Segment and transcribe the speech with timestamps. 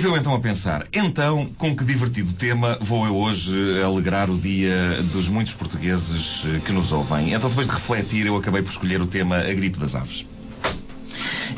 [0.00, 4.38] Estive eu então a pensar, então, com que divertido tema vou eu hoje alegrar o
[4.38, 4.72] dia
[5.12, 7.34] dos muitos portugueses que nos ouvem?
[7.34, 10.24] Então, depois de refletir, eu acabei por escolher o tema A Gripe das Aves.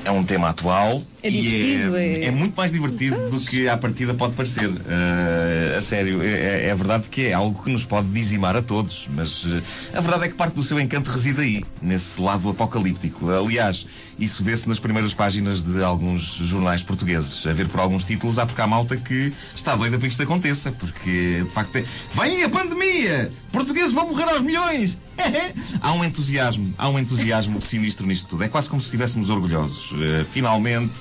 [0.05, 3.77] É um tema atual, É e divertido, é, é- muito mais divertido do que à
[3.77, 4.69] partida pode parecer.
[4.69, 9.09] Uh, a sério, é, é verdade que é algo que nos pode dizimar a todos,
[9.15, 9.62] mas uh,
[9.95, 13.30] a verdade é que parte do seu encanto reside aí, nesse lado apocalíptico.
[13.30, 13.87] Aliás,
[14.19, 17.46] isso vê-se nas primeiras páginas de alguns jornais portugueses.
[17.46, 20.23] A ver por alguns títulos, há porque há malta que está doida para que isto
[20.23, 21.85] aconteça, porque de facto é.
[22.15, 23.30] Vem a pandemia!
[23.52, 24.96] Portugueses vão morrer aos milhões!
[25.80, 28.45] há um entusiasmo, há um entusiasmo sinistro nisto tudo.
[28.45, 29.91] É quase como se estivéssemos orgulhosos.
[29.93, 30.93] Uh, finalmente.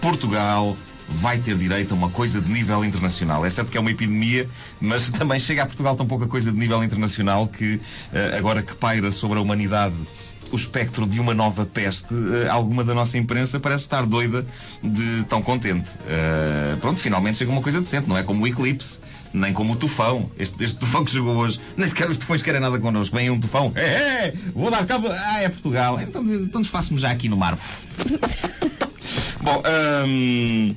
[0.00, 0.76] Portugal
[1.08, 3.44] vai ter direito a uma coisa de nível internacional.
[3.44, 4.48] É certo que é uma epidemia,
[4.80, 7.80] mas também chega a Portugal tão pouca coisa de nível internacional que,
[8.12, 9.94] eh, agora que paira sobre a humanidade
[10.52, 14.46] o espectro de uma nova peste, eh, alguma da nossa imprensa parece estar doida
[14.82, 15.90] de tão contente.
[16.08, 19.00] Eh, pronto, finalmente chega uma coisa decente, não é como o eclipse.
[19.36, 20.30] Nem como o tufão.
[20.38, 21.60] Este, este tufão que chegou hoje.
[21.76, 23.14] Nem sequer os tufões querem nada connosco.
[23.14, 23.70] Vem um tufão.
[23.74, 25.08] É, é, vou dar cabo.
[25.08, 26.00] Ah, é Portugal.
[26.00, 27.58] Então, então desfaço-me já aqui no mar.
[29.42, 29.62] Bom,
[30.06, 30.74] hum,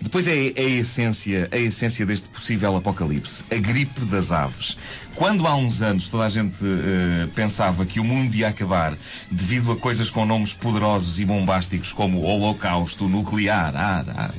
[0.00, 4.76] depois é a essência, a essência deste possível apocalipse, a gripe das aves.
[5.14, 8.94] Quando há uns anos toda a gente uh, pensava que o mundo ia acabar
[9.30, 14.34] devido a coisas com nomes poderosos e bombásticos como holocausto nuclear, ar, ar,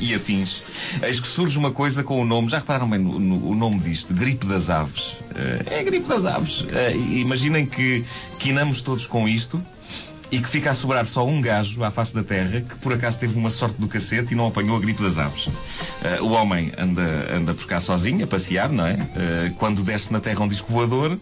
[0.00, 0.62] e afins,
[1.02, 3.78] eis que surge uma coisa com o nome, já repararam bem no, no, o nome
[3.80, 5.08] disto, gripe das aves.
[5.32, 6.60] Uh, é gripe das aves.
[6.60, 8.04] Uh, imaginem que
[8.38, 9.62] quinamos todos com isto
[10.30, 13.18] e que fica a sobrar só um gajo à face da terra que por acaso
[13.18, 15.46] teve uma sorte do cacete e não apanhou a gripe das aves.
[15.46, 18.94] Uh, o homem anda, anda por cá sozinho, a passear, não é?
[18.94, 21.18] Uh, quando desce na terra um disco voador,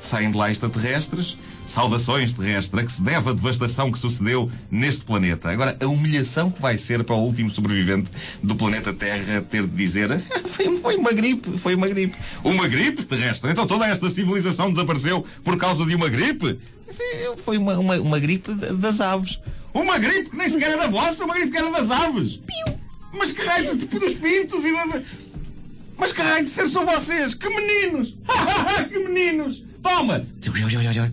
[0.00, 1.36] saem de lá extraterrestres.
[1.66, 5.50] Saudações terrestres, a que se deve a devastação que sucedeu neste planeta.
[5.50, 8.08] Agora, a humilhação que vai ser para o último sobrevivente
[8.40, 12.16] do planeta Terra ter de dizer foi, foi uma gripe, foi uma gripe.
[12.44, 13.50] Uma gripe terrestre?
[13.50, 16.56] Então toda esta civilização desapareceu por causa de uma gripe?
[16.88, 19.40] Sim, foi uma, uma, uma gripe das aves.
[19.74, 22.40] Uma gripe que nem sequer era vossa, uma gripe que era das aves.
[23.12, 25.02] Mas que raio tipo dos pintos e da...
[25.98, 27.34] Mas que raio de ser são vocês?
[27.34, 28.16] Que meninos!
[28.88, 29.65] que meninos!
[29.82, 30.24] Toma!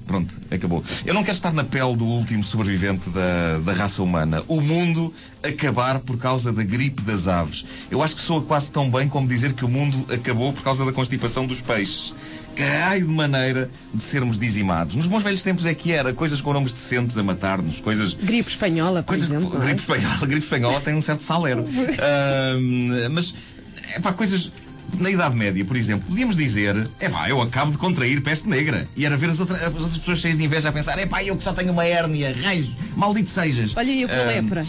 [0.05, 0.83] Pronto, acabou.
[1.05, 4.43] Eu não quero estar na pele do último sobrevivente da, da raça humana.
[4.47, 5.13] O mundo
[5.43, 7.65] acabar por causa da gripe das aves.
[7.91, 10.85] Eu acho que soa quase tão bem como dizer que o mundo acabou por causa
[10.85, 12.13] da constipação dos peixes.
[12.55, 14.95] Que raio de maneira de sermos dizimados.
[14.95, 18.13] Nos bons velhos tempos é que era coisas com nomes decentes a matar-nos, coisas.
[18.13, 19.59] Gripe espanhola, por coisas, exemplo.
[19.59, 21.63] Gripe espanhola, gripe espanhola tem um certo salero.
[21.65, 23.33] uh, mas,
[23.95, 24.51] é pá, coisas
[24.99, 28.87] na Idade Média, por exemplo, podíamos dizer: é pá, eu acabo de contrair peste negra.
[28.95, 31.23] E era ver as, outra, as outras pessoas cheias de inveja a pensar: é pá,
[31.23, 33.75] eu que só tenho uma hérnia, raios, maldito sejas.
[33.75, 34.65] Olha, eu com Ah, lepra.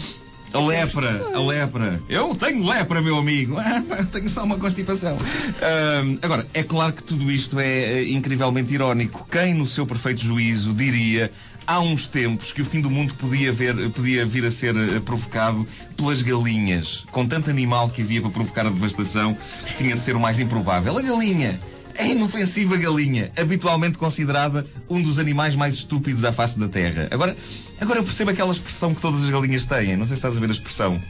[0.53, 2.01] A lepra, a lepra.
[2.07, 3.57] Eu tenho lepra, meu amigo.
[3.59, 5.17] Ah, tenho só uma constipação.
[5.61, 7.65] Ah, agora, é claro que tudo isto é
[7.99, 9.27] eh, incrivelmente irónico.
[9.29, 11.29] Quem, no seu perfeito juízo, diria
[11.67, 14.99] há uns tempos que o fim do mundo podia, ver, podia vir a ser eh,
[14.99, 15.67] provocado
[15.97, 17.03] pelas galinhas?
[17.11, 19.37] Com tanto animal que havia para provocar a devastação,
[19.77, 20.97] tinha de ser o mais improvável.
[20.97, 21.59] A galinha!
[21.97, 27.07] A inofensiva galinha, habitualmente considerada um dos animais mais estúpidos à face da Terra.
[27.09, 27.35] Agora,
[27.79, 29.95] agora eu percebo aquela expressão que todas as galinhas têm.
[29.95, 31.01] Não sei se estás a ver a expressão.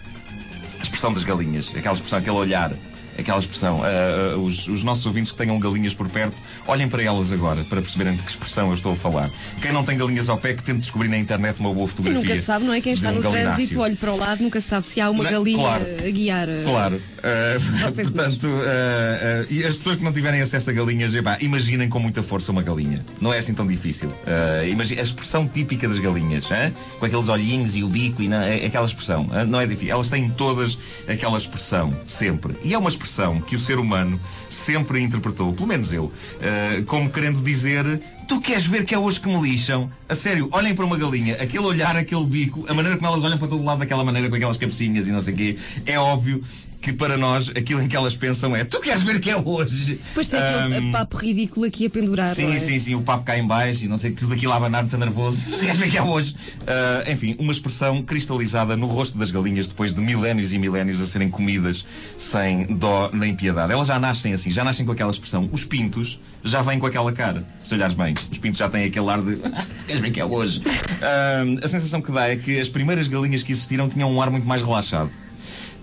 [0.77, 1.71] A expressão das galinhas.
[1.75, 2.71] Aquela expressão, aquele olhar.
[3.17, 3.81] Aquela expressão.
[3.83, 6.35] Ah, os, os nossos ouvintes que tenham galinhas por perto,
[6.67, 9.29] olhem para elas agora, para perceberem de que expressão eu estou a falar.
[9.61, 12.21] Quem não tem galinhas ao pé, que tente descobrir na internet uma boa E fotografia.
[12.21, 12.81] nunca se sabe, não é?
[12.81, 13.79] Quem está um no trânsito, galináceo.
[13.79, 15.85] olha para o lado, nunca sabe se há uma Não, galinha claro.
[16.05, 16.49] a guiar.
[16.49, 17.01] eh, Claro.
[17.25, 21.89] Uh, portanto, uh, uh, e as pessoas que não tiverem acesso a galinhas, epá, imaginem
[21.89, 23.03] com muita força uma galinha.
[23.19, 24.09] Não é assim tão difícil.
[24.09, 26.71] Uh, imagi- a expressão típica das galinhas, hã?
[26.99, 29.27] com aqueles olhinhos e o bico, e não, é, aquela expressão.
[29.47, 29.91] Não é difícil.
[29.91, 30.77] Elas têm todas
[31.07, 32.53] aquela expressão, sempre.
[32.63, 33.04] E é uma expressão
[33.41, 34.19] que o ser humano
[34.49, 37.85] sempre interpretou, pelo menos eu, uh, como querendo dizer.
[38.27, 39.89] Tu queres ver que é hoje que me lixam?
[40.09, 43.37] A sério, olhem para uma galinha, aquele olhar, aquele bico, a maneira como elas olham
[43.37, 46.43] para todo lado daquela maneira, com aquelas cabecinhas e não sei o quê, é óbvio
[46.81, 49.99] que para nós aquilo em que elas pensam é tu queres ver que é hoje?
[50.07, 52.35] Depois tem aquele Ahm, papo ridículo aqui a pendurar.
[52.35, 52.59] Sim, é?
[52.59, 54.97] sim, sim, o papo cá em baixo e não sei, tudo aquilo a abanar muito
[54.97, 55.39] nervoso.
[55.49, 56.35] Tu queres ver que é hoje?
[56.67, 61.07] Ah, enfim, uma expressão cristalizada no rosto das galinhas depois de milénios e milénios a
[61.07, 61.85] serem comidas
[62.17, 63.71] sem dó nem piedade.
[63.71, 65.49] Elas já nascem assim, já nascem com aquela expressão.
[65.51, 68.13] Os pintos já vêm com aquela cara, se olhares bem.
[68.31, 70.61] Os pintos já têm aquele ar de tu queres ver que é hoje?
[71.01, 74.29] Ah, a sensação que dá é que as primeiras galinhas que existiram tinham um ar
[74.29, 75.09] muito mais relaxado.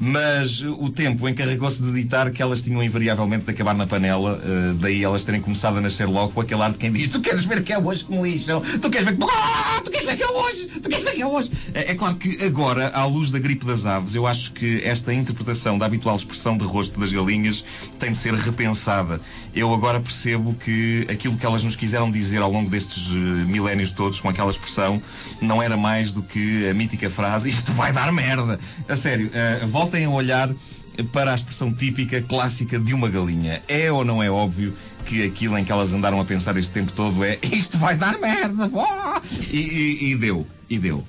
[0.05, 4.33] Mas uh, o tempo encarregou-se de ditar que elas tinham invariavelmente de acabar na panela,
[4.33, 7.21] uh, daí elas terem começado a nascer logo com aquele ar de quem diz: Tu
[7.21, 8.61] queres ver que é hoje que me lixam?
[8.61, 9.23] Tu queres ver que.
[9.23, 10.67] Ah, tu queres ver que é hoje?
[10.67, 11.53] Tu queres ver que é hoje?
[11.73, 15.15] É, é claro que agora, à luz da gripe das aves, eu acho que esta
[15.15, 17.65] interpretação da habitual expressão de rosto das galinhas
[18.01, 19.21] tem de ser repensada.
[19.55, 23.15] Eu agora percebo que aquilo que elas nos quiseram dizer ao longo destes uh,
[23.47, 25.01] milénios todos, com aquela expressão,
[25.41, 28.59] não era mais do que a mítica frase isto vai dar merda.
[28.89, 30.51] A sério, uh, voltem a olhar
[31.13, 33.63] para a expressão típica, clássica de uma galinha.
[33.69, 34.75] É ou não é óbvio
[35.05, 38.19] que aquilo em que elas andaram a pensar este tempo todo é isto vai dar
[38.19, 38.71] merda,
[39.51, 41.05] e, e, e deu, e deu.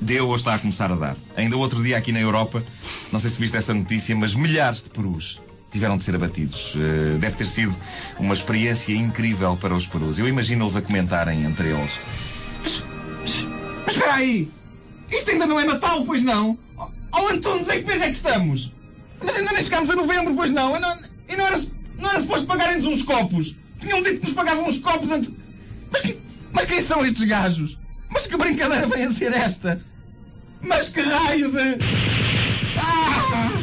[0.00, 1.16] Deu ou está a começar a dar.
[1.36, 2.62] Ainda outro dia aqui na Europa,
[3.10, 5.40] não sei se viste essa notícia, mas milhares de perus
[5.70, 6.74] tiveram de ser abatidos.
[6.74, 7.74] Uh, deve ter sido
[8.18, 10.18] uma experiência incrível para os perus.
[10.18, 11.98] Eu imagino-os a comentarem entre eles.
[12.62, 12.82] Mas,
[13.22, 13.46] mas,
[13.86, 14.48] mas espera aí!
[15.10, 16.58] Isto ainda não é Natal, pois não?
[17.12, 18.72] Oh, Antunes, em que mês é que estamos?
[19.22, 20.76] Mas ainda nem chegámos a novembro, pois não?
[20.76, 20.98] E não,
[21.28, 21.60] e não era,
[21.98, 23.54] não era suposto pagarem-nos uns copos?
[23.80, 25.32] Tinham dito que nos pagavam uns copos antes.
[25.90, 26.18] Mas, que,
[26.52, 27.78] mas quem são estes gajos?
[28.10, 29.82] Mas que brincadeira vem a ser esta?
[30.62, 31.78] Mas que raio de.
[32.78, 33.62] Ah!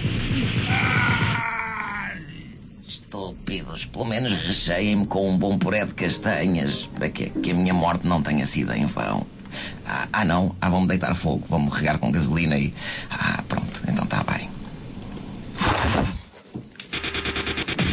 [2.87, 7.73] Estúpidos, pelo menos recheiem-me com um bom puré de castanhas para que, que a minha
[7.73, 9.25] morte não tenha sido em vão.
[9.85, 12.73] Ah, ah não, ah, vão-me deitar fogo, vão-me regar com gasolina e.
[13.09, 14.48] Ah, pronto, então está bem.